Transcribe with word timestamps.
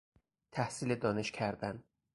تحصیل 0.51 0.95
دانش 0.95 1.31
کردن 1.31 1.83